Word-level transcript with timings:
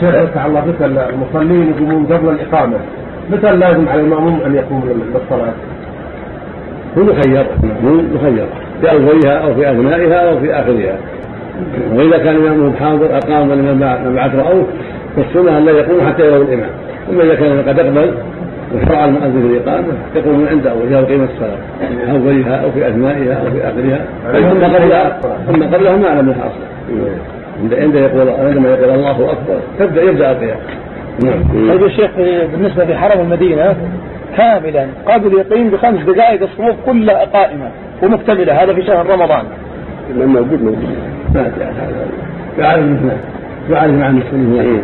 شيخ 0.00 0.44
الله 0.46 0.60
بك 0.60 0.82
المصلين 0.82 1.70
يقومون 1.70 2.06
قبل 2.06 2.28
الإقامة. 2.28 2.76
متى 3.30 3.56
لازم 3.56 3.88
على 3.88 4.00
المأموم 4.00 4.40
أن 4.46 4.54
يقوم 4.54 4.82
للصلاة؟ 5.14 5.52
هو 6.98 7.02
مخير 7.02 7.46
مخير 8.14 8.46
في 8.80 8.90
أولها 8.90 9.38
أو 9.38 9.54
في 9.54 9.70
أثنائها 9.70 10.30
أو 10.30 10.40
في 10.40 10.54
آخرها. 10.54 10.96
وإذا 11.94 12.18
كان 12.18 12.36
الإمام 12.36 12.72
حاضر 12.74 13.16
أقام 13.16 13.52
لمن 13.52 13.78
بعد 14.14 14.36
رأوه 14.36 14.66
فالسنة 15.16 15.58
أن 15.58 15.64
لا 15.64 15.72
يقوم 15.72 16.06
حتى 16.08 16.26
يروا 16.26 16.44
الإمام. 16.44 16.70
أما 17.10 17.22
إذا 17.22 17.34
كان 17.34 17.62
قد 17.68 17.78
أقبل 17.78 18.14
وشرع 18.74 19.04
المؤذن 19.04 19.30
في 19.32 19.46
الإقامة 19.46 19.92
يقوم 20.16 20.38
من 20.38 20.48
عند 20.48 20.66
أولها 20.66 21.00
وقيمة 21.00 21.24
الصلاة. 21.24 21.58
في 21.78 22.10
أولها 22.10 22.64
أو 22.64 22.70
في 22.70 22.88
أثنائها 22.88 23.34
أو 23.34 23.50
في 23.50 23.68
آخرها. 23.68 24.04
أما 24.52 24.66
قبلها 24.66 25.20
أما 25.54 25.66
قبلها 25.76 25.96
ما 25.96 26.08
أعلم 26.08 26.26
منها 26.26 26.46
أصلا. 26.46 27.10
عند 27.62 27.94
يقول 27.94 28.28
عندما 28.28 28.68
يقول 28.68 28.90
الله 28.90 29.32
أكبر 29.32 29.60
تبدأ 29.78 30.02
يبدأ 30.02 30.30
القيام 30.30 30.56
نعم. 31.24 31.68
طيب 31.68 31.84
الشيخ 31.84 32.10
بالنسبة 32.52 32.84
في 32.84 32.94
حرم 32.94 33.20
المدينة 33.20 33.76
كاملا 34.36 34.86
قبل 35.06 35.34
يقيم 35.34 35.70
بخمس 35.70 36.02
دقائق 36.02 36.42
الصفوف 36.42 36.76
كلها 36.86 37.24
قائمة 37.24 37.70
ومكتملة 38.02 38.62
هذا 38.62 38.74
في 38.74 38.82
شهر 38.82 39.06
رمضان. 39.06 39.44
موجود 40.14 40.62
موجود. 40.62 40.96
ما 41.34 41.42
تعرف 41.42 41.76
هذا. 42.58 43.16
يعرف 43.70 43.92
مع 43.92 44.06
المسلمين. 44.06 44.82